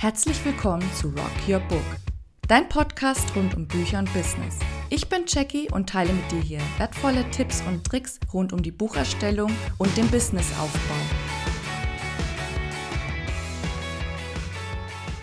Herzlich 0.00 0.44
willkommen 0.44 0.88
zu 0.94 1.08
Rock 1.08 1.48
Your 1.48 1.58
Book, 1.58 1.82
dein 2.46 2.68
Podcast 2.68 3.34
rund 3.34 3.56
um 3.56 3.66
Bücher 3.66 3.98
und 3.98 4.12
Business. 4.14 4.56
Ich 4.90 5.08
bin 5.08 5.24
Jackie 5.26 5.68
und 5.72 5.88
teile 5.88 6.12
mit 6.12 6.30
dir 6.30 6.40
hier 6.40 6.60
wertvolle 6.76 7.28
Tipps 7.32 7.64
und 7.66 7.82
Tricks 7.82 8.20
rund 8.32 8.52
um 8.52 8.62
die 8.62 8.70
Bucherstellung 8.70 9.50
und 9.76 9.96
den 9.96 10.08
Businessaufbau. 10.08 10.94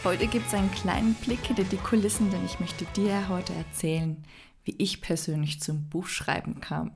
Heute 0.04 0.28
gibt 0.28 0.48
es 0.48 0.54
einen 0.54 0.72
kleinen 0.72 1.14
Blick 1.14 1.46
hinter 1.48 1.64
die 1.64 1.78
Kulissen, 1.78 2.30
denn 2.30 2.44
ich 2.44 2.60
möchte 2.60 2.84
dir 2.98 3.30
heute 3.30 3.54
erzählen, 3.54 4.22
wie 4.66 4.76
ich 4.78 5.00
persönlich 5.00 5.62
zum 5.62 5.88
Buchschreiben 5.88 6.60
kam. 6.60 6.92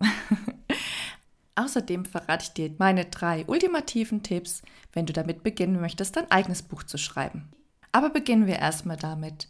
Außerdem 1.56 2.04
verrate 2.04 2.44
ich 2.44 2.52
dir 2.52 2.76
meine 2.78 3.06
drei 3.06 3.46
ultimativen 3.46 4.22
Tipps, 4.22 4.64
wenn 4.92 5.06
du 5.06 5.14
damit 5.14 5.44
beginnen 5.44 5.80
möchtest, 5.80 6.18
dein 6.18 6.30
eigenes 6.30 6.62
Buch 6.62 6.84
zu 6.84 6.98
schreiben. 6.98 7.54
Aber 7.92 8.10
beginnen 8.10 8.48
wir 8.48 8.60
erstmal 8.60 8.98
damit. 8.98 9.48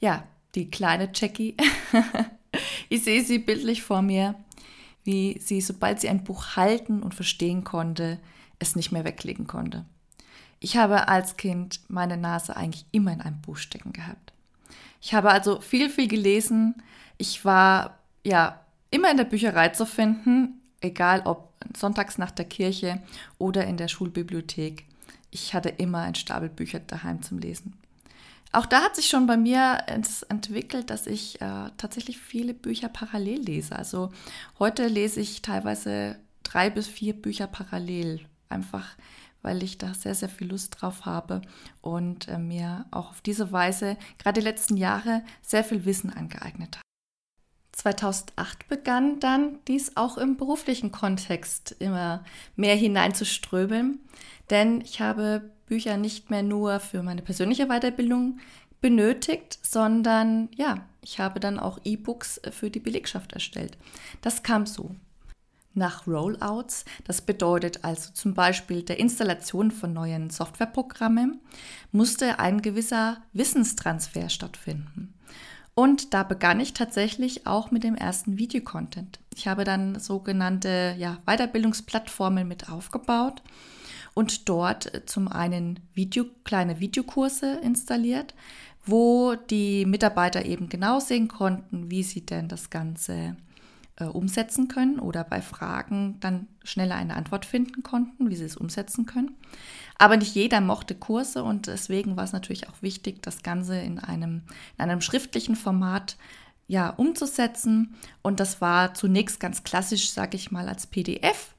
Ja, 0.00 0.24
die 0.54 0.70
kleine 0.70 1.10
Jackie. 1.14 1.56
ich 2.88 3.04
sehe 3.04 3.22
sie 3.22 3.38
bildlich 3.38 3.82
vor 3.82 4.02
mir, 4.02 4.34
wie 5.04 5.38
sie, 5.40 5.60
sobald 5.60 6.00
sie 6.00 6.08
ein 6.08 6.24
Buch 6.24 6.56
halten 6.56 7.02
und 7.02 7.14
verstehen 7.14 7.64
konnte, 7.64 8.18
es 8.58 8.76
nicht 8.76 8.92
mehr 8.92 9.04
weglegen 9.04 9.46
konnte. 9.46 9.84
Ich 10.60 10.76
habe 10.76 11.08
als 11.08 11.36
Kind 11.36 11.80
meine 11.88 12.16
Nase 12.16 12.56
eigentlich 12.56 12.86
immer 12.92 13.12
in 13.12 13.20
einem 13.20 13.40
Buch 13.40 13.56
stecken 13.56 13.92
gehabt. 13.92 14.32
Ich 15.00 15.12
habe 15.12 15.30
also 15.30 15.60
viel, 15.60 15.90
viel 15.90 16.06
gelesen. 16.06 16.80
Ich 17.18 17.44
war 17.44 17.98
ja 18.24 18.60
immer 18.90 19.10
in 19.10 19.16
der 19.16 19.24
Bücherei 19.24 19.70
zu 19.70 19.84
finden, 19.84 20.60
egal 20.80 21.22
ob 21.24 21.52
sonntags 21.76 22.18
nach 22.18 22.30
der 22.30 22.44
Kirche 22.44 23.02
oder 23.38 23.66
in 23.66 23.76
der 23.76 23.88
Schulbibliothek. 23.88 24.86
Ich 25.32 25.54
hatte 25.54 25.70
immer 25.70 26.02
ein 26.02 26.14
Stapel 26.14 26.48
Bücher 26.48 26.78
daheim 26.78 27.22
zum 27.22 27.38
Lesen. 27.38 27.76
Auch 28.52 28.66
da 28.66 28.82
hat 28.82 28.96
sich 28.96 29.08
schon 29.08 29.26
bei 29.26 29.38
mir 29.38 29.84
entwickelt, 30.28 30.90
dass 30.90 31.06
ich 31.06 31.40
äh, 31.40 31.70
tatsächlich 31.78 32.18
viele 32.18 32.52
Bücher 32.52 32.90
parallel 32.90 33.40
lese. 33.40 33.74
Also 33.74 34.10
heute 34.58 34.88
lese 34.88 35.20
ich 35.20 35.40
teilweise 35.40 36.16
drei 36.42 36.68
bis 36.68 36.86
vier 36.86 37.14
Bücher 37.14 37.46
parallel, 37.46 38.20
einfach 38.50 38.96
weil 39.42 39.62
ich 39.62 39.76
da 39.76 39.92
sehr, 39.94 40.14
sehr 40.14 40.28
viel 40.28 40.48
Lust 40.48 40.80
drauf 40.80 41.04
habe 41.04 41.42
und 41.80 42.28
äh, 42.28 42.38
mir 42.38 42.86
auch 42.90 43.10
auf 43.10 43.20
diese 43.20 43.52
Weise 43.52 43.96
gerade 44.18 44.40
die 44.40 44.46
letzten 44.46 44.76
Jahre 44.76 45.22
sehr 45.42 45.64
viel 45.64 45.84
Wissen 45.84 46.10
angeeignet 46.10 46.76
habe. 46.76 46.82
2008 47.72 48.68
begann 48.68 49.18
dann 49.18 49.58
dies 49.66 49.96
auch 49.96 50.18
im 50.18 50.36
beruflichen 50.36 50.92
Kontext 50.92 51.74
immer 51.78 52.22
mehr 52.54 52.76
hineinzuströmen, 52.76 53.98
denn 54.50 54.82
ich 54.82 55.00
habe 55.00 55.50
Bücher 55.72 55.96
nicht 55.96 56.28
mehr 56.28 56.42
nur 56.42 56.80
für 56.80 57.02
meine 57.02 57.22
persönliche 57.22 57.68
Weiterbildung 57.68 58.40
benötigt, 58.82 59.58
sondern 59.62 60.50
ja, 60.54 60.84
ich 61.00 61.18
habe 61.18 61.40
dann 61.40 61.58
auch 61.58 61.78
E-Books 61.82 62.42
für 62.50 62.68
die 62.68 62.78
Belegschaft 62.78 63.32
erstellt. 63.32 63.78
Das 64.20 64.42
kam 64.42 64.66
so. 64.66 64.94
Nach 65.72 66.06
Rollouts, 66.06 66.84
das 67.04 67.22
bedeutet 67.22 67.84
also 67.84 68.12
zum 68.12 68.34
Beispiel 68.34 68.82
der 68.82 68.98
Installation 68.98 69.70
von 69.70 69.94
neuen 69.94 70.28
Softwareprogrammen, 70.28 71.40
musste 71.90 72.38
ein 72.38 72.60
gewisser 72.60 73.22
Wissenstransfer 73.32 74.28
stattfinden. 74.28 75.14
Und 75.74 76.12
da 76.12 76.22
begann 76.22 76.60
ich 76.60 76.74
tatsächlich 76.74 77.46
auch 77.46 77.70
mit 77.70 77.82
dem 77.82 77.94
ersten 77.94 78.36
Videocontent. 78.36 79.20
Ich 79.34 79.48
habe 79.48 79.64
dann 79.64 79.98
sogenannte 79.98 80.94
ja, 80.98 81.16
Weiterbildungsplattformen 81.24 82.46
mit 82.46 82.68
aufgebaut 82.68 83.42
und 84.14 84.48
dort 84.48 84.94
äh, 84.94 85.06
zum 85.06 85.28
einen 85.28 85.80
Video, 85.94 86.24
kleine 86.44 86.80
Videokurse 86.80 87.60
installiert, 87.62 88.34
wo 88.84 89.34
die 89.34 89.86
Mitarbeiter 89.86 90.44
eben 90.44 90.68
genau 90.68 91.00
sehen 91.00 91.28
konnten, 91.28 91.90
wie 91.90 92.02
sie 92.02 92.26
denn 92.26 92.48
das 92.48 92.70
Ganze 92.70 93.36
äh, 93.96 94.04
umsetzen 94.04 94.68
können 94.68 94.98
oder 94.98 95.24
bei 95.24 95.40
Fragen 95.40 96.16
dann 96.20 96.48
schneller 96.64 96.96
eine 96.96 97.14
Antwort 97.14 97.44
finden 97.44 97.82
konnten, 97.82 98.30
wie 98.30 98.36
sie 98.36 98.44
es 98.44 98.56
umsetzen 98.56 99.06
können. 99.06 99.36
Aber 99.98 100.16
nicht 100.16 100.34
jeder 100.34 100.60
mochte 100.60 100.94
Kurse 100.94 101.44
und 101.44 101.66
deswegen 101.66 102.16
war 102.16 102.24
es 102.24 102.32
natürlich 102.32 102.68
auch 102.68 102.82
wichtig, 102.82 103.22
das 103.22 103.42
Ganze 103.42 103.78
in 103.78 103.98
einem, 103.98 104.42
in 104.78 104.84
einem 104.84 105.00
schriftlichen 105.00 105.56
Format 105.56 106.16
ja, 106.66 106.90
umzusetzen. 106.90 107.94
Und 108.22 108.40
das 108.40 108.60
war 108.60 108.94
zunächst 108.94 109.40
ganz 109.40 109.62
klassisch, 109.62 110.10
sage 110.10 110.36
ich 110.36 110.50
mal, 110.50 110.68
als 110.68 110.86
PDF. 110.86 111.54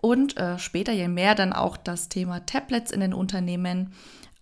Und 0.00 0.36
äh, 0.36 0.58
später, 0.58 0.92
je 0.92 1.08
mehr 1.08 1.34
dann 1.34 1.52
auch 1.52 1.76
das 1.76 2.08
Thema 2.08 2.46
Tablets 2.46 2.90
in 2.90 3.00
den 3.00 3.12
Unternehmen 3.12 3.92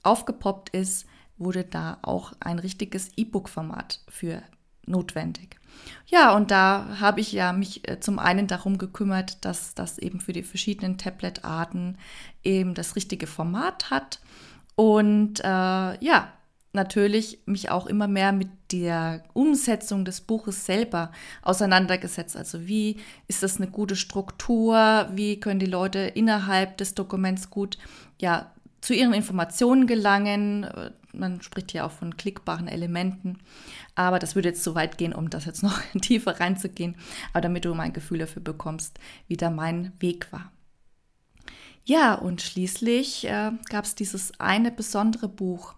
aufgepoppt 0.03 0.71
ist, 0.71 1.06
wurde 1.39 1.65
da 1.65 1.99
auch 2.03 2.33
ein 2.41 2.59
richtiges 2.59 3.11
E-Book-Format 3.17 4.00
für 4.09 4.43
notwendig. 4.87 5.59
Ja, 6.06 6.34
und 6.34 6.50
da 6.50 7.00
habe 7.00 7.21
ich 7.21 7.33
ja 7.33 7.53
mich 7.53 7.89
äh, 7.89 8.00
zum 8.00 8.19
einen 8.19 8.47
darum 8.47 8.78
gekümmert, 8.78 9.45
dass 9.45 9.75
das 9.75 9.99
eben 9.99 10.21
für 10.21 10.33
die 10.33 10.43
verschiedenen 10.43 10.99
Tablet-Arten 10.99 11.99
eben 12.45 12.75
das 12.75 12.97
richtige 12.97 13.27
Format 13.27 13.91
hat. 13.91 14.21
Und 14.75 15.41
äh, 15.41 15.45
ja, 16.05 16.33
natürlich 16.76 17.41
mich 17.47 17.70
auch 17.70 17.87
immer 17.87 18.06
mehr 18.06 18.31
mit 18.31 18.48
der 18.70 19.25
Umsetzung 19.32 20.04
des 20.04 20.20
Buches 20.20 20.64
selber 20.64 21.10
auseinandergesetzt. 21.42 22.37
Also 22.37 22.69
wie 22.69 22.98
ist 23.26 23.42
das 23.42 23.56
eine 23.56 23.69
gute 23.69 23.97
Struktur? 23.97 25.09
Wie 25.12 25.41
können 25.41 25.59
die 25.59 25.66
Leute 25.66 25.98
innerhalb 25.98 26.76
des 26.76 26.94
Dokuments 26.94 27.50
gut 27.50 27.78
ja, 28.20 28.53
zu 28.81 28.94
ihren 28.94 29.12
Informationen 29.12 29.88
gelangen? 29.88 30.66
Man 31.12 31.42
spricht 31.42 31.72
hier 31.72 31.84
auch 31.84 31.91
von 31.91 32.16
klickbaren 32.16 32.69
Elementen. 32.69 33.38
Aber 33.97 34.19
das 34.19 34.36
würde 34.36 34.50
jetzt 34.50 34.62
zu 34.62 34.75
weit 34.76 34.98
gehen, 34.98 35.15
um 35.15 35.31
das 35.31 35.47
jetzt 35.47 35.65
noch 35.65 35.81
tiefer 36.00 36.38
reinzugehen. 36.38 36.97
Aber 37.32 37.41
damit 37.41 37.65
du 37.65 37.75
mal 37.75 37.84
ein 37.84 37.92
Gefühl 37.92 38.19
dafür 38.19 38.42
bekommst, 38.42 38.98
wie 39.26 39.36
da 39.36 39.50
mein 39.50 39.92
Weg 39.98 40.31
war. 40.32 40.53
Ja, 41.88 42.15
und 42.15 42.42
schließlich 42.42 43.28
äh, 43.28 43.53
gab 43.69 43.84
es 43.84 43.94
dieses 43.94 44.41
eine 44.41 44.72
besondere 44.72 45.28
Buch, 45.28 45.75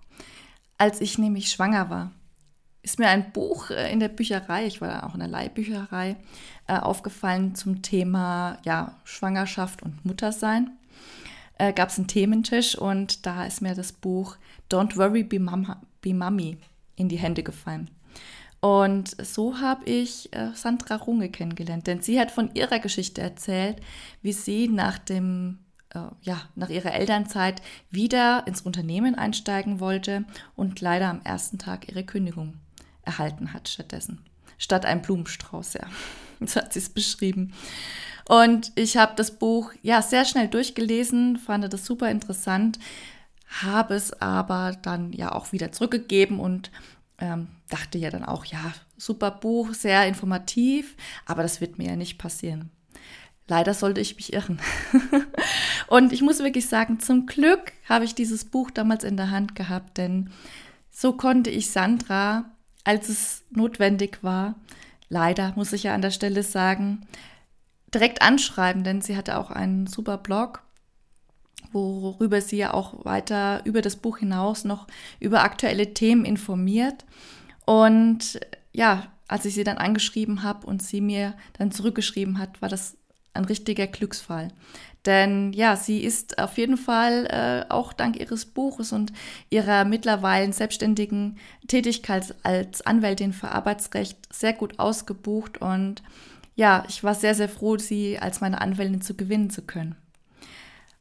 als 0.79 1.01
ich 1.01 1.19
nämlich 1.19 1.51
schwanger 1.51 1.91
war. 1.91 2.13
Ist 2.83 2.99
mir 2.99 3.09
ein 3.09 3.33
Buch 3.33 3.71
äh, 3.71 3.93
in 3.93 4.01
der 4.01 4.09
Bücherei, 4.09 4.67
ich 4.67 4.81
war 4.81 5.05
auch 5.05 5.15
in 5.15 5.21
der 5.21 5.29
Leihbücherei, 5.29 6.17
äh, 6.69 6.79
aufgefallen 6.79 7.55
zum 7.55 7.83
Thema 7.83 8.59
ja, 8.65 8.97
Schwangerschaft 9.05 9.83
und 9.83 10.05
Muttersein. 10.05 10.71
Äh, 11.59 11.73
gab 11.73 11.91
es 11.91 11.99
einen 11.99 12.07
Thementisch 12.07 12.79
und 12.79 13.27
da 13.27 13.45
ist 13.45 13.61
mir 13.61 13.75
das 13.75 13.93
Buch 13.93 14.37
Don't 14.71 14.97
Worry, 14.97 15.25
Be, 15.25 15.41
Mama, 15.41 15.83
Be 16.01 16.15
Mommy 16.15 16.57
in 16.95 17.09
die 17.09 17.19
Hände 17.19 17.43
gefallen. 17.43 17.91
Und 18.61 19.17
so 19.25 19.61
habe 19.61 19.85
ich 19.85 20.33
äh, 20.33 20.51
Sandra 20.55 20.97
Runge 20.97 21.29
kennengelernt, 21.29 21.87
denn 21.87 22.01
sie 22.01 22.19
hat 22.19 22.31
von 22.31 22.55
ihrer 22.55 22.79
Geschichte 22.79 23.21
erzählt, 23.21 23.81
wie 24.23 24.33
sie 24.33 24.69
nach 24.69 24.99
dem 24.99 25.59
äh, 25.95 26.01
ja, 26.23 26.43
nach 26.55 26.69
ihrer 26.69 26.93
Elternzeit 26.93 27.63
wieder 27.91 28.47
ins 28.47 28.61
Unternehmen 28.61 29.15
einsteigen 29.15 29.81
wollte 29.81 30.25
und 30.55 30.81
leider 30.81 31.09
am 31.09 31.23
ersten 31.23 31.59
Tag 31.59 31.89
ihre 31.89 32.05
Kündigung 32.05 32.55
erhalten 33.03 33.53
hat 33.53 33.69
stattdessen. 33.69 34.25
Statt 34.59 34.85
einem 34.85 35.03
Blumenstrauß, 35.03 35.75
ja. 35.75 35.87
So 36.47 36.61
hat 36.61 36.73
sie 36.73 36.79
es 36.79 36.89
beschrieben. 36.89 37.53
Und 38.29 38.71
ich 38.77 38.97
habe 38.97 39.15
das 39.17 39.39
Buch 39.39 39.73
ja 39.83 40.03
sehr 40.03 40.25
schnell 40.25 40.47
durchgelesen, 40.47 41.37
fand 41.37 41.73
das 41.73 41.85
super 41.85 42.11
interessant, 42.11 42.79
habe 43.63 43.95
es 43.95 44.13
aber 44.21 44.77
dann 44.83 45.13
ja 45.13 45.33
auch 45.33 45.51
wieder 45.51 45.73
zurückgegeben 45.73 46.39
und 46.39 46.71
ähm, 47.19 47.49
dachte 47.71 47.99
ja 47.99 48.11
dann 48.11 48.25
auch, 48.25 48.45
ja, 48.45 48.73
super 48.97 49.31
Buch, 49.31 49.75
sehr 49.75 50.07
informativ, 50.07 50.95
aber 51.27 51.43
das 51.43 51.61
wird 51.61 51.79
mir 51.79 51.89
ja 51.89 51.97
nicht 51.97 52.19
passieren. 52.19 52.71
Leider 53.49 53.73
sollte 53.73 54.03
ich 54.03 54.15
mich 54.17 54.35
irren. 54.35 54.61
und 55.89 56.13
ich 56.13 56.23
muss 56.23 56.41
wirklich 56.41 56.69
sagen, 56.69 57.01
zum 57.01 57.27
Glück 57.27 57.73
habe 57.89 58.05
ich 58.05 58.15
dieses 58.15 58.45
Buch 58.45 58.71
damals 58.71 59.05
in 59.05 59.17
der 59.17 59.31
Hand 59.31 59.55
gehabt, 59.55 59.99
denn 59.99 60.31
so 60.91 61.13
konnte 61.13 61.51
ich 61.51 61.71
Sandra, 61.71 62.45
als 62.85 63.09
es 63.09 63.45
notwendig 63.51 64.19
war, 64.23 64.57
leider 65.09 65.53
muss 65.57 65.73
ich 65.73 65.85
ja 65.85 65.95
an 65.95 66.03
der 66.03 66.11
Stelle 66.11 66.43
sagen, 66.43 67.07
direkt 67.95 68.23
anschreiben, 68.23 68.85
denn 68.85 69.01
sie 69.01 69.17
hatte 69.17 69.39
auch 69.39 69.51
einen 69.51 69.87
super 69.87 70.19
Blog, 70.19 70.63
worüber 71.73 72.41
sie 72.41 72.59
ja 72.59 72.75
auch 72.75 73.05
weiter 73.05 73.63
über 73.65 73.83
das 73.83 73.97
Buch 73.97 74.19
hinaus 74.19 74.65
noch 74.65 74.87
über 75.21 75.43
aktuelle 75.43 75.95
Themen 75.95 76.25
informiert. 76.25 77.05
Und 77.65 78.41
ja, 78.73 79.13
als 79.27 79.45
ich 79.45 79.55
sie 79.55 79.65
dann 79.65 79.79
angeschrieben 79.79 80.43
habe 80.43 80.67
und 80.67 80.83
sie 80.83 81.01
mir 81.01 81.35
dann 81.59 81.71
zurückgeschrieben 81.71 82.39
hat, 82.39 82.63
war 82.63 82.69
das 82.69 82.97
ein 83.35 83.45
richtiger 83.45 83.87
Glücksfall. 83.87 84.49
Denn 85.07 85.53
ja, 85.53 85.77
sie 85.77 86.03
ist 86.03 86.39
auf 86.39 86.59
jeden 86.59 86.77
Fall 86.77 87.27
äh, 87.27 87.73
auch 87.73 87.93
dank 87.93 88.19
ihres 88.19 88.45
Buches 88.45 88.93
und 88.93 89.13
ihrer 89.49 89.85
mittlerweile 89.85 90.53
selbstständigen 90.53 91.39
Tätigkeit 91.67 92.35
als 92.43 92.85
Anwältin 92.85 93.33
für 93.33 93.51
Arbeitsrecht 93.51 94.19
sehr 94.33 94.53
gut 94.53 94.79
ausgebucht. 94.79 95.59
Und 95.59 96.03
ja, 96.57 96.85
ich 96.89 97.05
war 97.05 97.15
sehr, 97.15 97.35
sehr 97.35 97.49
froh, 97.49 97.79
sie 97.79 98.19
als 98.19 98.41
meine 98.41 98.61
Anwältin 98.61 99.01
zu 99.01 99.15
gewinnen 99.15 99.51
zu 99.51 99.63
können. 99.63 99.95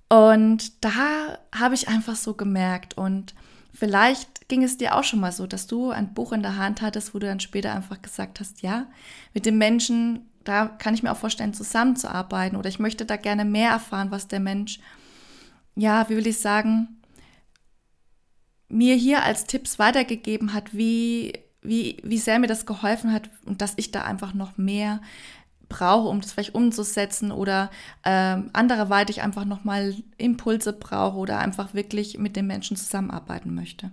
Und 0.10 0.86
da 0.86 1.40
habe 1.54 1.76
ich 1.76 1.90
einfach 1.90 2.16
so 2.16 2.34
gemerkt 2.34 2.98
und 2.98 3.36
vielleicht 3.74 4.48
ging 4.48 4.64
es 4.64 4.78
dir 4.78 4.96
auch 4.96 5.04
schon 5.04 5.20
mal 5.20 5.34
so, 5.34 5.46
dass 5.46 5.68
du 5.68 5.90
ein 5.90 6.14
Buch 6.14 6.32
in 6.32 6.42
der 6.42 6.56
Hand 6.56 6.82
hattest, 6.82 7.14
wo 7.14 7.20
du 7.20 7.28
dann 7.28 7.42
später 7.42 7.74
einfach 7.74 8.02
gesagt 8.02 8.40
hast, 8.40 8.62
ja, 8.62 8.88
mit 9.34 9.46
dem 9.46 9.58
Menschen, 9.58 10.30
da 10.48 10.68
kann 10.68 10.94
ich 10.94 11.04
mir 11.04 11.12
auch 11.12 11.18
vorstellen, 11.18 11.54
zusammenzuarbeiten 11.54 12.58
oder 12.58 12.70
ich 12.70 12.80
möchte 12.80 13.06
da 13.06 13.18
gerne 13.18 13.46
mehr 13.46 13.72
erfahren, 13.72 14.12
was 14.12 14.28
der 14.28 14.40
Mensch, 14.40 14.80
ja, 15.76 16.10
wie 16.10 16.16
will 16.16 16.28
ich 16.28 16.40
sagen, 16.40 17.02
mir 18.70 18.96
hier 18.96 19.24
als 19.24 19.46
Tipps 19.46 19.80
weitergegeben 19.80 20.54
hat, 20.54 20.76
wie, 20.76 21.34
wie, 21.62 21.98
wie 22.04 22.18
sehr 22.18 22.40
mir 22.40 22.48
das 22.48 22.66
geholfen 22.66 23.12
hat 23.12 23.30
und 23.46 23.62
dass 23.62 23.74
ich 23.78 23.92
da 23.92 24.04
einfach 24.04 24.34
noch 24.34 24.58
mehr 24.58 25.02
brauche, 25.70 26.08
um 26.08 26.22
das 26.22 26.32
vielleicht 26.32 26.56
umzusetzen 26.56 27.32
oder 27.32 27.70
ähm, 28.06 28.50
andererweitig 28.54 29.22
einfach 29.22 29.46
nochmal 29.46 29.96
Impulse 30.18 30.72
brauche 30.74 31.18
oder 31.18 31.40
einfach 31.40 31.74
wirklich 31.74 32.18
mit 32.18 32.36
den 32.36 32.48
Menschen 32.48 32.78
zusammenarbeiten 32.78 33.54
möchte. 33.54 33.92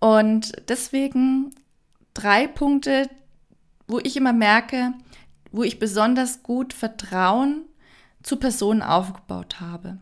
Und 0.00 0.52
deswegen 0.68 1.54
drei 2.12 2.48
Punkte, 2.48 3.08
wo 3.86 3.98
ich 3.98 4.16
immer 4.16 4.32
merke, 4.32 4.92
wo 5.50 5.62
ich 5.62 5.78
besonders 5.78 6.42
gut 6.42 6.72
Vertrauen 6.72 7.66
zu 8.22 8.36
Personen 8.36 8.82
aufgebaut 8.82 9.60
habe, 9.60 9.98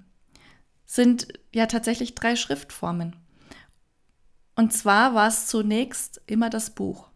sind 0.87 1.29
ja 1.53 1.67
tatsächlich 1.67 2.15
drei 2.15 2.37
Schriftformen. 2.37 3.17
Und 4.57 4.73
zwar 4.73 5.15
war 5.15 5.29
es 5.29 5.47
zunächst 5.47 6.21
immer 6.27 6.51
das 6.51 6.71
Buch. 6.71 7.09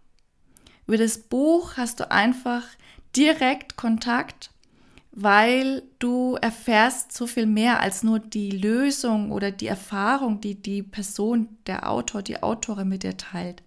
Über 0.86 0.96
das 0.96 1.18
Buch 1.18 1.76
hast 1.76 2.00
du 2.00 2.10
einfach 2.10 2.62
direkt 3.16 3.76
Kontakt, 3.76 4.50
weil 5.12 5.82
du 5.98 6.36
erfährst 6.40 7.12
so 7.12 7.26
viel 7.26 7.46
mehr 7.46 7.80
als 7.80 8.02
nur 8.02 8.18
die 8.18 8.50
Lösung 8.50 9.30
oder 9.30 9.50
die 9.50 9.66
Erfahrung, 9.66 10.40
die 10.40 10.60
die 10.60 10.82
Person, 10.82 11.56
der 11.66 11.88
Autor, 11.90 12.22
die 12.22 12.42
Autorin 12.42 12.88
mit 12.88 13.02
dir 13.02 13.16
teilt. 13.16 13.62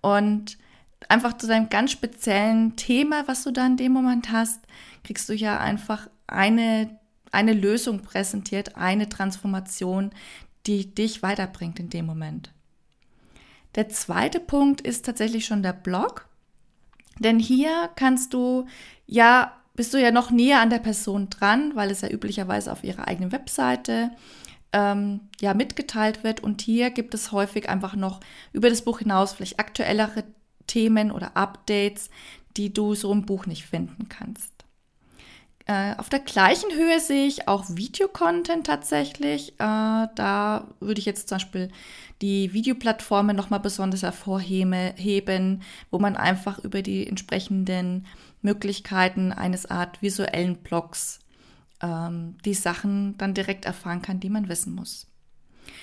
Und 0.00 0.58
einfach 1.08 1.36
zu 1.36 1.46
deinem 1.46 1.68
ganz 1.68 1.92
speziellen 1.92 2.76
Thema, 2.76 3.26
was 3.26 3.44
du 3.44 3.50
da 3.50 3.66
in 3.66 3.76
dem 3.76 3.92
Moment 3.92 4.30
hast, 4.32 4.60
kriegst 5.02 5.28
du 5.28 5.34
ja 5.34 5.58
einfach 5.58 6.08
eine, 6.26 6.98
eine 7.30 7.52
Lösung 7.52 8.00
präsentiert, 8.00 8.76
eine 8.76 9.08
Transformation, 9.08 10.10
die 10.66 10.94
dich 10.94 11.22
weiterbringt 11.22 11.78
in 11.78 11.90
dem 11.90 12.06
Moment. 12.06 12.52
Der 13.74 13.88
zweite 13.88 14.40
Punkt 14.40 14.80
ist 14.80 15.04
tatsächlich 15.04 15.46
schon 15.46 15.62
der 15.62 15.72
Blog. 15.72 16.28
Denn 17.18 17.38
hier 17.38 17.90
kannst 17.96 18.34
du 18.34 18.66
ja, 19.06 19.52
bist 19.74 19.94
du 19.94 20.00
ja 20.00 20.10
noch 20.10 20.30
näher 20.30 20.60
an 20.60 20.70
der 20.70 20.78
Person 20.78 21.28
dran, 21.30 21.72
weil 21.74 21.90
es 21.90 22.00
ja 22.00 22.08
üblicherweise 22.08 22.72
auf 22.72 22.84
ihrer 22.84 23.08
eigenen 23.08 23.32
Webseite 23.32 24.10
ähm, 24.72 25.20
ja 25.40 25.54
mitgeteilt 25.54 26.24
wird. 26.24 26.40
Und 26.40 26.62
hier 26.62 26.90
gibt 26.90 27.14
es 27.14 27.32
häufig 27.32 27.68
einfach 27.68 27.94
noch 27.94 28.20
über 28.52 28.70
das 28.70 28.82
Buch 28.82 29.00
hinaus 29.00 29.32
vielleicht 29.32 29.60
aktuellere 29.60 30.24
Themen 30.66 31.10
oder 31.10 31.36
Updates, 31.36 32.10
die 32.56 32.72
du 32.72 32.94
so 32.94 33.12
im 33.12 33.26
Buch 33.26 33.46
nicht 33.46 33.66
finden 33.66 34.08
kannst. 34.08 34.54
Äh, 35.66 35.96
auf 35.96 36.10
der 36.10 36.20
gleichen 36.20 36.70
Höhe 36.72 37.00
sehe 37.00 37.26
ich 37.26 37.48
auch 37.48 37.64
Videocontent 37.70 38.66
tatsächlich. 38.66 39.52
Äh, 39.54 40.08
da 40.14 40.68
würde 40.80 40.98
ich 40.98 41.06
jetzt 41.06 41.28
zum 41.28 41.36
Beispiel 41.36 41.70
die 42.20 42.52
Videoplattformen 42.52 43.34
nochmal 43.34 43.60
besonders 43.60 44.02
hervorheben, 44.02 45.62
wo 45.90 45.98
man 45.98 46.16
einfach 46.16 46.58
über 46.58 46.82
die 46.82 47.06
entsprechenden 47.06 48.06
Möglichkeiten 48.42 49.32
eines 49.32 49.64
Art 49.64 50.02
visuellen 50.02 50.56
Blogs 50.56 51.20
ähm, 51.82 52.36
die 52.44 52.54
Sachen 52.54 53.16
dann 53.16 53.32
direkt 53.32 53.64
erfahren 53.64 54.02
kann, 54.02 54.20
die 54.20 54.30
man 54.30 54.48
wissen 54.50 54.74
muss. 54.74 55.06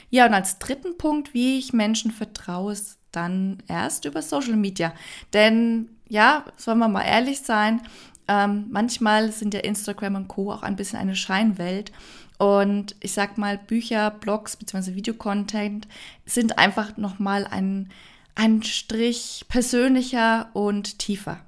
Ja, 0.10 0.26
und 0.26 0.34
als 0.34 0.60
dritten 0.60 0.98
Punkt, 0.98 1.34
wie 1.34 1.58
ich 1.58 1.74
Menschen 1.74 2.12
vertraue, 2.12 2.74
ist 2.74 2.98
dann 3.12 3.62
erst 3.68 4.06
über 4.06 4.22
Social 4.22 4.56
Media. 4.56 4.94
Denn 5.34 5.90
ja, 6.08 6.46
sollen 6.58 6.80
wir 6.80 6.88
mal 6.88 7.04
ehrlich 7.04 7.42
sein, 7.42 7.82
ähm, 8.28 8.68
manchmal 8.70 9.32
sind 9.32 9.54
ja 9.54 9.62
Instagram 9.62 10.16
und 10.16 10.28
Co. 10.28 10.52
auch 10.52 10.64
ein 10.64 10.76
bisschen 10.76 11.00
eine 11.00 11.16
Scheinwelt. 11.16 11.92
Und 12.38 12.96
ich 13.02 13.14
sag 13.14 13.38
mal, 13.38 13.58
Bücher, 13.58 14.10
Blogs 14.10 14.58
bzw. 14.58 14.96
Videocontent 14.96 15.88
sind 16.26 16.58
einfach 16.58 16.98
nochmal 16.98 17.46
ein, 17.46 17.90
ein 18.36 18.64
Strich 18.64 19.46
persönlicher 19.48 20.50
und 20.54 20.98
tiefer. 20.98 21.40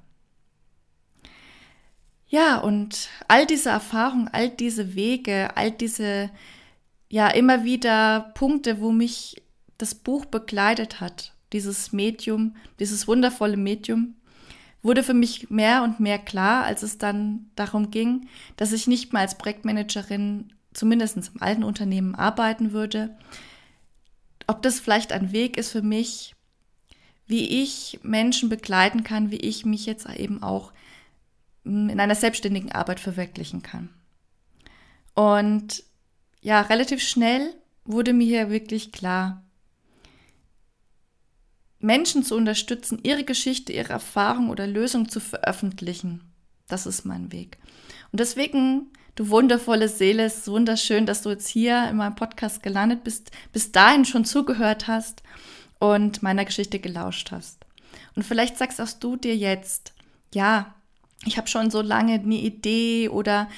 Ja, 2.28 2.58
und 2.58 3.08
all 3.28 3.46
diese 3.46 3.70
Erfahrungen, 3.70 4.28
all 4.28 4.50
diese 4.50 4.94
Wege, 4.94 5.56
all 5.56 5.70
diese, 5.70 6.30
ja, 7.14 7.28
immer 7.28 7.62
wieder 7.62 8.32
Punkte, 8.34 8.80
wo 8.80 8.90
mich 8.90 9.40
das 9.78 9.94
Buch 9.94 10.24
begleitet 10.24 11.00
hat, 11.00 11.32
dieses 11.52 11.92
Medium, 11.92 12.56
dieses 12.80 13.06
wundervolle 13.06 13.56
Medium, 13.56 14.16
wurde 14.82 15.04
für 15.04 15.14
mich 15.14 15.48
mehr 15.48 15.84
und 15.84 16.00
mehr 16.00 16.18
klar, 16.18 16.64
als 16.64 16.82
es 16.82 16.98
dann 16.98 17.52
darum 17.54 17.92
ging, 17.92 18.26
dass 18.56 18.72
ich 18.72 18.88
nicht 18.88 19.12
mal 19.12 19.20
als 19.20 19.38
Projektmanagerin 19.38 20.52
zumindest 20.72 21.16
im 21.16 21.40
alten 21.40 21.62
Unternehmen 21.62 22.16
arbeiten 22.16 22.72
würde. 22.72 23.16
Ob 24.48 24.62
das 24.62 24.80
vielleicht 24.80 25.12
ein 25.12 25.30
Weg 25.30 25.56
ist 25.56 25.70
für 25.70 25.82
mich, 25.82 26.34
wie 27.28 27.62
ich 27.62 28.00
Menschen 28.02 28.48
begleiten 28.48 29.04
kann, 29.04 29.30
wie 29.30 29.36
ich 29.36 29.64
mich 29.64 29.86
jetzt 29.86 30.08
eben 30.10 30.42
auch 30.42 30.72
hm, 31.64 31.90
in 31.90 32.00
einer 32.00 32.16
selbstständigen 32.16 32.72
Arbeit 32.72 32.98
verwirklichen 32.98 33.62
kann. 33.62 33.90
Und 35.14 35.84
ja, 36.44 36.60
relativ 36.60 37.02
schnell 37.02 37.54
wurde 37.86 38.12
mir 38.12 38.26
hier 38.26 38.50
wirklich 38.50 38.92
klar, 38.92 39.42
Menschen 41.80 42.22
zu 42.22 42.36
unterstützen, 42.36 43.00
ihre 43.02 43.24
Geschichte, 43.24 43.72
ihre 43.72 43.94
Erfahrung 43.94 44.50
oder 44.50 44.66
Lösung 44.66 45.08
zu 45.08 45.20
veröffentlichen. 45.20 46.20
Das 46.68 46.84
ist 46.84 47.06
mein 47.06 47.32
Weg. 47.32 47.58
Und 48.12 48.20
deswegen, 48.20 48.90
du 49.14 49.30
wundervolle 49.30 49.88
Seele, 49.88 50.26
ist 50.26 50.46
wunderschön, 50.46 51.06
dass 51.06 51.22
du 51.22 51.30
jetzt 51.30 51.48
hier 51.48 51.88
in 51.88 51.96
meinem 51.96 52.14
Podcast 52.14 52.62
gelandet 52.62 53.04
bist, 53.04 53.30
bis 53.52 53.72
dahin 53.72 54.04
schon 54.04 54.26
zugehört 54.26 54.86
hast 54.86 55.22
und 55.78 56.22
meiner 56.22 56.44
Geschichte 56.44 56.78
gelauscht 56.78 57.30
hast. 57.32 57.64
Und 58.16 58.22
vielleicht 58.22 58.58
sagst 58.58 58.82
auch 58.82 58.92
du 59.00 59.16
dir 59.16 59.34
jetzt, 59.34 59.94
ja, 60.34 60.74
ich 61.24 61.38
habe 61.38 61.48
schon 61.48 61.70
so 61.70 61.80
lange 61.80 62.14
eine 62.14 62.34
Idee 62.34 63.08
oder 63.08 63.48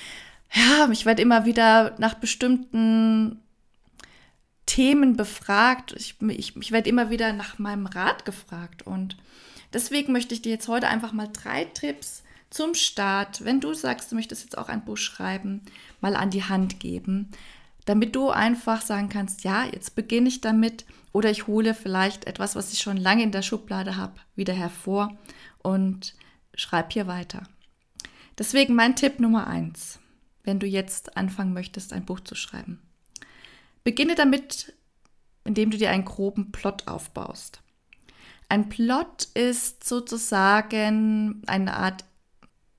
ja, 0.52 0.88
ich 0.90 1.06
werde 1.06 1.22
immer 1.22 1.44
wieder 1.44 1.94
nach 1.98 2.14
bestimmten 2.14 3.40
Themen 4.66 5.16
befragt. 5.16 5.94
Ich, 5.96 6.16
ich, 6.20 6.56
ich 6.56 6.72
werde 6.72 6.88
immer 6.88 7.10
wieder 7.10 7.32
nach 7.32 7.58
meinem 7.58 7.86
Rat 7.86 8.24
gefragt. 8.24 8.82
Und 8.86 9.16
deswegen 9.72 10.12
möchte 10.12 10.34
ich 10.34 10.42
dir 10.42 10.52
jetzt 10.52 10.68
heute 10.68 10.88
einfach 10.88 11.12
mal 11.12 11.28
drei 11.32 11.64
Tipps 11.64 12.22
zum 12.50 12.74
Start, 12.74 13.44
wenn 13.44 13.60
du 13.60 13.74
sagst, 13.74 14.10
du 14.10 14.14
möchtest 14.14 14.44
jetzt 14.44 14.58
auch 14.58 14.68
ein 14.68 14.84
Buch 14.84 14.96
schreiben, 14.96 15.62
mal 16.00 16.16
an 16.16 16.30
die 16.30 16.44
Hand 16.44 16.80
geben, 16.80 17.30
damit 17.84 18.14
du 18.14 18.30
einfach 18.30 18.82
sagen 18.82 19.08
kannst, 19.08 19.44
ja, 19.44 19.64
jetzt 19.64 19.94
beginne 19.94 20.28
ich 20.28 20.40
damit 20.40 20.84
oder 21.12 21.30
ich 21.30 21.46
hole 21.46 21.74
vielleicht 21.74 22.26
etwas, 22.26 22.56
was 22.56 22.72
ich 22.72 22.80
schon 22.80 22.96
lange 22.96 23.22
in 23.22 23.32
der 23.32 23.42
Schublade 23.42 23.96
habe, 23.96 24.14
wieder 24.36 24.54
hervor 24.54 25.16
und 25.58 26.14
schreibe 26.54 26.88
hier 26.92 27.06
weiter. 27.06 27.42
Deswegen 28.38 28.74
mein 28.74 28.96
Tipp 28.96 29.18
Nummer 29.18 29.46
eins, 29.46 29.98
wenn 30.46 30.58
du 30.58 30.66
jetzt 30.66 31.16
anfangen 31.16 31.52
möchtest, 31.52 31.92
ein 31.92 32.04
Buch 32.04 32.20
zu 32.20 32.34
schreiben. 32.34 32.80
Beginne 33.84 34.14
damit, 34.14 34.72
indem 35.44 35.70
du 35.70 35.76
dir 35.76 35.90
einen 35.90 36.04
groben 36.04 36.52
Plot 36.52 36.88
aufbaust. 36.88 37.60
Ein 38.48 38.68
Plot 38.68 39.28
ist 39.34 39.84
sozusagen 39.84 41.42
eine 41.46 41.74
Art 41.74 42.04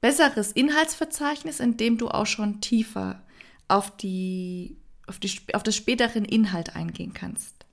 besseres 0.01 0.51
Inhaltsverzeichnis, 0.51 1.59
in 1.59 1.77
dem 1.77 1.97
du 1.97 2.07
auch 2.09 2.25
schon 2.25 2.61
tiefer 2.61 3.21
auf, 3.67 3.95
die, 3.97 4.77
auf, 5.07 5.19
die, 5.19 5.31
auf 5.53 5.63
das 5.63 5.75
späteren 5.75 6.25
Inhalt 6.25 6.75
eingehen 6.75 7.13
kannst. 7.13 7.65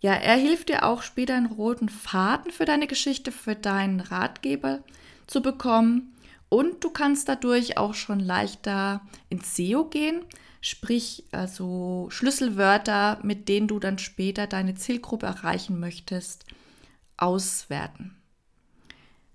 Ja, 0.00 0.14
er 0.14 0.36
hilft 0.36 0.70
dir 0.70 0.84
auch 0.84 1.02
später 1.02 1.34
einen 1.34 1.46
roten 1.46 1.90
Faden 1.90 2.50
für 2.50 2.64
deine 2.64 2.86
Geschichte, 2.86 3.32
für 3.32 3.54
deinen 3.54 4.00
Ratgeber 4.00 4.80
zu 5.26 5.42
bekommen. 5.42 6.14
Und 6.50 6.82
du 6.84 6.90
kannst 6.90 7.28
dadurch 7.28 7.78
auch 7.78 7.94
schon 7.94 8.20
leichter 8.20 9.00
ins 9.28 9.56
SEO 9.56 9.84
gehen, 9.84 10.22
sprich 10.60 11.24
also 11.30 12.08
Schlüsselwörter, 12.10 13.20
mit 13.22 13.48
denen 13.48 13.68
du 13.68 13.78
dann 13.78 13.98
später 13.98 14.46
deine 14.46 14.74
Zielgruppe 14.74 15.26
erreichen 15.26 15.78
möchtest, 15.78 16.44
auswerten. 17.16 18.16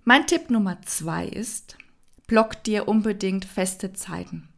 Mein 0.04 0.26
Tipp 0.26 0.50
Nummer 0.50 0.80
zwei 0.82 1.26
ist, 1.26 1.78
block 2.26 2.62
dir 2.64 2.86
unbedingt 2.86 3.46
feste 3.46 3.94
Zeiten. 3.94 4.48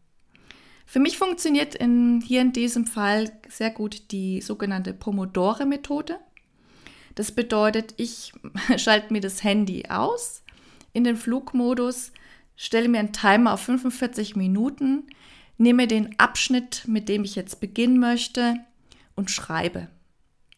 Für 0.84 0.98
mich 0.98 1.16
funktioniert 1.16 1.76
in, 1.76 2.20
hier 2.20 2.40
in 2.40 2.52
diesem 2.52 2.86
Fall 2.86 3.30
sehr 3.48 3.70
gut 3.70 4.10
die 4.10 4.40
sogenannte 4.40 4.94
Pomodore-Methode. 4.94 6.18
Das 7.14 7.30
bedeutet, 7.30 7.94
ich 7.98 8.32
schalte 8.76 9.12
mir 9.12 9.20
das 9.20 9.44
Handy 9.44 9.84
aus 9.88 10.42
in 10.92 11.04
den 11.04 11.16
Flugmodus, 11.16 12.10
stelle 12.58 12.88
mir 12.88 12.98
einen 12.98 13.14
Timer 13.14 13.54
auf 13.54 13.62
45 13.62 14.36
Minuten, 14.36 15.06
nehme 15.56 15.86
den 15.86 16.18
Abschnitt, 16.18 16.82
mit 16.86 17.08
dem 17.08 17.24
ich 17.24 17.34
jetzt 17.34 17.60
beginnen 17.60 17.98
möchte 17.98 18.56
und 19.14 19.30
schreibe. 19.30 19.88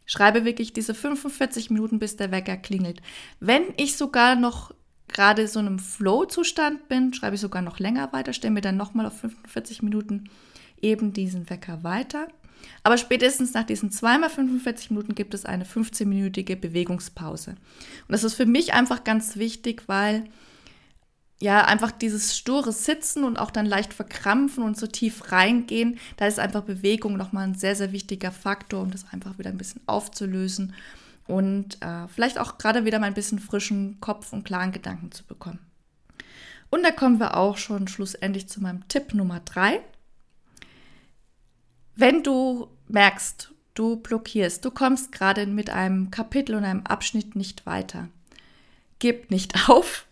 schreibe 0.06 0.44
wirklich 0.44 0.72
diese 0.72 0.94
45 0.94 1.70
Minuten, 1.70 2.00
bis 2.00 2.16
der 2.16 2.32
Wecker 2.32 2.56
klingelt. 2.56 3.00
Wenn 3.38 3.62
ich 3.76 3.96
sogar 3.96 4.34
noch 4.34 4.74
gerade 5.06 5.46
so 5.46 5.60
einem 5.60 5.78
Flow-Zustand 5.78 6.88
bin, 6.88 7.14
schreibe 7.14 7.36
ich 7.36 7.40
sogar 7.40 7.62
noch 7.62 7.78
länger 7.78 8.12
weiter, 8.12 8.32
stelle 8.32 8.54
mir 8.54 8.60
dann 8.60 8.76
nochmal 8.76 9.06
auf 9.06 9.20
45 9.20 9.82
Minuten 9.82 10.30
eben 10.80 11.12
diesen 11.12 11.48
Wecker 11.50 11.84
weiter. 11.84 12.28
Aber 12.82 12.96
spätestens 12.96 13.52
nach 13.54 13.64
diesen 13.64 13.90
zweimal 13.90 14.30
45 14.30 14.90
Minuten 14.90 15.14
gibt 15.14 15.34
es 15.34 15.44
eine 15.44 15.64
15-minütige 15.64 16.56
Bewegungspause. 16.56 17.50
Und 17.50 17.58
das 18.08 18.24
ist 18.24 18.34
für 18.34 18.46
mich 18.46 18.72
einfach 18.72 19.04
ganz 19.04 19.36
wichtig, 19.36 19.84
weil 19.86 20.24
ja, 21.40 21.64
einfach 21.64 21.90
dieses 21.90 22.36
sture 22.36 22.70
Sitzen 22.70 23.24
und 23.24 23.38
auch 23.38 23.50
dann 23.50 23.64
leicht 23.64 23.94
verkrampfen 23.94 24.62
und 24.62 24.76
so 24.76 24.86
tief 24.86 25.32
reingehen, 25.32 25.98
da 26.18 26.26
ist 26.26 26.38
einfach 26.38 26.62
Bewegung 26.62 27.16
nochmal 27.16 27.44
ein 27.44 27.54
sehr, 27.54 27.74
sehr 27.74 27.92
wichtiger 27.92 28.30
Faktor, 28.30 28.82
um 28.82 28.90
das 28.90 29.06
einfach 29.10 29.38
wieder 29.38 29.48
ein 29.48 29.56
bisschen 29.56 29.80
aufzulösen 29.86 30.74
und 31.26 31.80
äh, 31.82 32.08
vielleicht 32.08 32.38
auch 32.38 32.58
gerade 32.58 32.84
wieder 32.84 32.98
mal 32.98 33.06
ein 33.06 33.14
bisschen 33.14 33.38
frischen 33.38 33.98
Kopf 34.00 34.34
und 34.34 34.44
klaren 34.44 34.72
Gedanken 34.72 35.12
zu 35.12 35.24
bekommen. 35.24 35.60
Und 36.68 36.82
da 36.82 36.90
kommen 36.90 37.18
wir 37.18 37.36
auch 37.36 37.56
schon 37.56 37.88
schlussendlich 37.88 38.48
zu 38.48 38.60
meinem 38.60 38.86
Tipp 38.88 39.14
Nummer 39.14 39.40
drei. 39.40 39.80
Wenn 41.96 42.22
du 42.22 42.68
merkst, 42.88 43.50
du 43.74 43.96
blockierst, 43.96 44.64
du 44.64 44.70
kommst 44.70 45.10
gerade 45.10 45.46
mit 45.46 45.70
einem 45.70 46.10
Kapitel 46.10 46.54
und 46.54 46.64
einem 46.64 46.86
Abschnitt 46.86 47.34
nicht 47.34 47.64
weiter, 47.64 48.08
gib 48.98 49.30
nicht 49.30 49.68
auf 49.70 50.06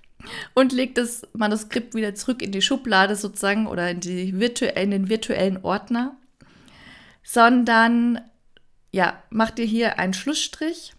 und 0.55 0.73
leg 0.73 0.95
das 0.95 1.27
Manuskript 1.33 1.95
wieder 1.95 2.15
zurück 2.15 2.43
in 2.43 2.53
die 2.53 2.63
Schublade 2.63 3.17
sozusagen 3.17 3.67
oder 3.67 3.91
in, 3.91 4.01
die 4.01 4.39
virtu 4.39 4.65
in 4.65 4.91
den 4.91 5.09
virtuellen 5.09 5.59
Ordner, 5.63 6.17
sondern 7.23 8.21
ja, 8.91 9.23
mach 9.31 9.51
dir 9.51 9.65
hier 9.65 9.99
einen 9.99 10.15
Schlussstrich 10.15 10.95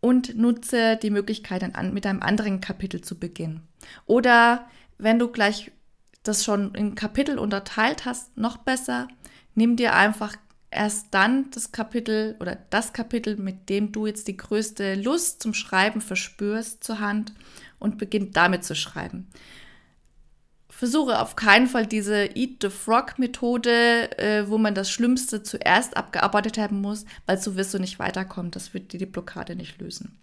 und 0.00 0.36
nutze 0.36 0.96
die 0.96 1.10
Möglichkeit, 1.10 1.62
mit 1.92 2.06
einem 2.06 2.22
anderen 2.22 2.60
Kapitel 2.60 3.00
zu 3.00 3.18
beginnen. 3.18 3.66
Oder 4.06 4.68
wenn 4.98 5.18
du 5.18 5.28
gleich 5.28 5.72
das 6.22 6.44
schon 6.44 6.74
in 6.74 6.94
Kapitel 6.94 7.38
unterteilt 7.38 8.04
hast, 8.04 8.36
noch 8.36 8.58
besser, 8.58 9.08
nimm 9.54 9.76
dir 9.76 9.94
einfach 9.94 10.36
erst 10.70 11.08
dann 11.10 11.50
das 11.50 11.72
Kapitel 11.72 12.36
oder 12.40 12.56
das 12.70 12.92
Kapitel, 12.92 13.36
mit 13.36 13.68
dem 13.68 13.92
du 13.92 14.06
jetzt 14.06 14.26
die 14.28 14.36
größte 14.36 14.94
Lust 14.94 15.42
zum 15.42 15.54
Schreiben 15.54 16.00
verspürst, 16.00 16.82
zur 16.82 17.00
Hand 17.00 17.32
und 17.82 17.98
beginn 17.98 18.32
damit 18.32 18.64
zu 18.64 18.74
schreiben 18.74 19.28
versuche 20.82 21.20
auf 21.20 21.36
keinen 21.36 21.68
Fall 21.68 21.86
diese 21.86 22.30
Eat 22.34 22.56
the 22.60 22.68
Frog 22.68 23.16
Methode, 23.16 24.18
äh, 24.18 24.48
wo 24.48 24.58
man 24.58 24.74
das 24.74 24.90
Schlimmste 24.90 25.44
zuerst 25.44 25.96
abgearbeitet 25.96 26.58
haben 26.58 26.80
muss, 26.80 27.04
weil 27.24 27.38
so 27.38 27.54
wirst 27.54 27.72
du 27.72 27.78
nicht 27.78 28.00
weiterkommen. 28.00 28.50
Das 28.50 28.74
wird 28.74 28.92
dir 28.92 28.98
die 28.98 29.06
Blockade 29.06 29.54
nicht 29.54 29.80
lösen. 29.80 30.18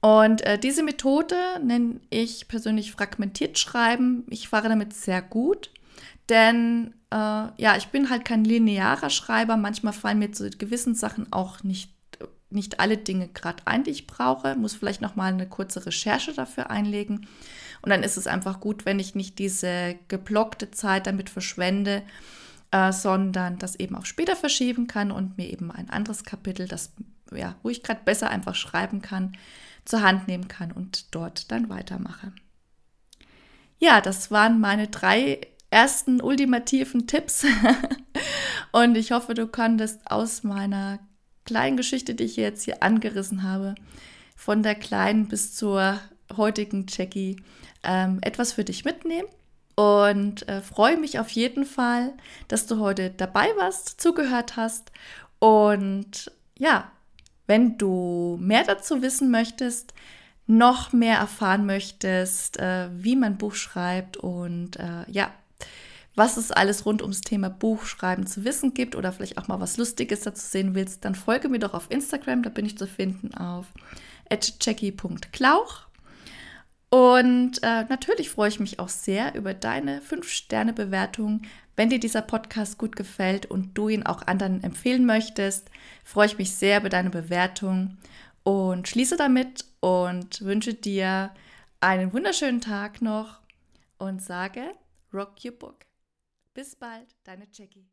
Und 0.00 0.40
äh, 0.46 0.58
diese 0.58 0.82
Methode 0.82 1.36
nenne 1.62 2.00
ich 2.08 2.48
persönlich 2.48 2.92
fragmentiert 2.92 3.58
schreiben. 3.58 4.24
Ich 4.30 4.48
fahre 4.48 4.70
damit 4.70 4.94
sehr 4.94 5.20
gut, 5.20 5.70
denn 6.30 6.94
äh, 7.10 7.16
ja, 7.16 7.76
ich 7.76 7.88
bin 7.88 8.08
halt 8.08 8.24
kein 8.24 8.44
linearer 8.44 9.10
Schreiber. 9.10 9.58
Manchmal 9.58 9.92
fallen 9.92 10.20
mir 10.20 10.32
zu 10.32 10.48
gewissen 10.48 10.94
Sachen 10.94 11.30
auch 11.34 11.62
nicht 11.64 11.90
nicht 12.50 12.80
alle 12.80 12.96
Dinge 12.96 13.28
gerade 13.28 13.66
ein, 13.66 13.84
die 13.84 13.90
ich 13.90 14.06
brauche, 14.06 14.54
muss 14.54 14.74
vielleicht 14.74 15.00
noch 15.00 15.16
mal 15.16 15.32
eine 15.32 15.48
kurze 15.48 15.84
Recherche 15.84 16.32
dafür 16.32 16.70
einlegen. 16.70 17.26
Und 17.82 17.90
dann 17.90 18.02
ist 18.02 18.16
es 18.16 18.26
einfach 18.26 18.60
gut, 18.60 18.86
wenn 18.86 18.98
ich 18.98 19.14
nicht 19.14 19.38
diese 19.38 19.96
geblockte 20.08 20.70
Zeit 20.70 21.06
damit 21.06 21.30
verschwende, 21.30 22.02
äh, 22.70 22.92
sondern 22.92 23.58
das 23.58 23.76
eben 23.76 23.96
auch 23.96 24.06
später 24.06 24.36
verschieben 24.36 24.86
kann 24.86 25.10
und 25.10 25.36
mir 25.36 25.50
eben 25.50 25.70
ein 25.70 25.90
anderes 25.90 26.24
Kapitel, 26.24 26.68
das 26.68 26.92
ja, 27.32 27.56
wo 27.62 27.68
ich 27.68 27.82
gerade 27.82 28.00
besser 28.04 28.30
einfach 28.30 28.54
schreiben 28.54 29.02
kann, 29.02 29.36
zur 29.84 30.02
Hand 30.02 30.28
nehmen 30.28 30.48
kann 30.48 30.72
und 30.72 31.14
dort 31.14 31.50
dann 31.50 31.68
weitermache. 31.68 32.32
Ja, 33.78 34.00
das 34.00 34.30
waren 34.30 34.60
meine 34.60 34.88
drei 34.88 35.40
ersten 35.70 36.20
ultimativen 36.20 37.06
Tipps. 37.06 37.44
und 38.72 38.96
ich 38.96 39.12
hoffe, 39.12 39.34
du 39.34 39.46
konntest 39.46 40.10
aus 40.10 40.42
meiner 40.44 40.98
kleinen 41.46 41.78
Geschichte, 41.78 42.14
die 42.14 42.24
ich 42.24 42.36
jetzt 42.36 42.64
hier 42.64 42.82
angerissen 42.82 43.42
habe, 43.42 43.74
von 44.36 44.62
der 44.62 44.74
kleinen 44.74 45.28
bis 45.28 45.54
zur 45.54 45.98
heutigen 46.36 46.84
Jackie, 46.88 47.36
ähm, 47.82 48.18
etwas 48.20 48.52
für 48.52 48.64
dich 48.64 48.84
mitnehmen. 48.84 49.28
Und 49.74 50.48
äh, 50.48 50.62
freue 50.62 50.96
mich 50.96 51.18
auf 51.18 51.30
jeden 51.30 51.64
Fall, 51.64 52.12
dass 52.48 52.66
du 52.66 52.78
heute 52.78 53.10
dabei 53.10 53.48
warst, 53.56 54.00
zugehört 54.00 54.56
hast. 54.56 54.90
Und 55.38 56.30
ja, 56.58 56.90
wenn 57.46 57.78
du 57.78 58.38
mehr 58.40 58.64
dazu 58.64 59.02
wissen 59.02 59.30
möchtest, 59.30 59.92
noch 60.46 60.92
mehr 60.92 61.18
erfahren 61.18 61.66
möchtest, 61.66 62.58
äh, 62.58 62.88
wie 62.92 63.16
man 63.16 63.36
Buch 63.36 63.54
schreibt 63.54 64.16
und 64.16 64.76
äh, 64.76 65.04
ja, 65.08 65.30
was 66.16 66.38
es 66.38 66.50
alles 66.50 66.86
rund 66.86 67.02
ums 67.02 67.20
Thema 67.20 67.50
Buchschreiben 67.50 68.26
zu 68.26 68.44
wissen 68.44 68.74
gibt 68.74 68.96
oder 68.96 69.12
vielleicht 69.12 69.38
auch 69.38 69.48
mal 69.48 69.60
was 69.60 69.76
Lustiges 69.76 70.20
dazu 70.20 70.44
sehen 70.44 70.74
willst, 70.74 71.04
dann 71.04 71.14
folge 71.14 71.48
mir 71.48 71.58
doch 71.58 71.74
auf 71.74 71.90
Instagram, 71.90 72.42
da 72.42 72.50
bin 72.50 72.66
ich 72.66 72.78
zu 72.78 72.86
finden 72.86 73.34
auf 73.34 73.66
jackie.klauch. 74.60 75.86
Und 76.88 77.62
äh, 77.62 77.84
natürlich 77.84 78.30
freue 78.30 78.48
ich 78.48 78.60
mich 78.60 78.78
auch 78.78 78.88
sehr 78.88 79.34
über 79.34 79.52
deine 79.52 80.00
5-Sterne-Bewertung. 80.00 81.42
Wenn 81.74 81.90
dir 81.90 82.00
dieser 82.00 82.22
Podcast 82.22 82.78
gut 82.78 82.96
gefällt 82.96 83.44
und 83.46 83.76
du 83.76 83.88
ihn 83.90 84.06
auch 84.06 84.26
anderen 84.26 84.62
empfehlen 84.62 85.04
möchtest, 85.04 85.68
freue 86.04 86.26
ich 86.26 86.38
mich 86.38 86.52
sehr 86.52 86.80
über 86.80 86.88
deine 86.88 87.10
Bewertung 87.10 87.98
und 88.44 88.88
schließe 88.88 89.16
damit 89.16 89.66
und 89.80 90.40
wünsche 90.40 90.72
dir 90.72 91.34
einen 91.80 92.12
wunderschönen 92.12 92.62
Tag 92.62 93.02
noch 93.02 93.40
und 93.98 94.22
sage, 94.22 94.62
rock 95.12 95.34
your 95.44 95.52
book. 95.52 95.86
Bis 96.56 96.74
bald, 96.74 97.14
deine 97.24 97.46
Jackie. 97.52 97.86